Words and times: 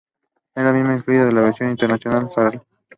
La 0.55 0.73
misma 0.73 0.89
fue 0.89 0.95
incluida 0.97 1.27
en 1.27 1.35
la 1.35 1.41
versión 1.41 1.69
internacional 1.69 2.25
de 2.27 2.33
"Fearless". 2.33 2.61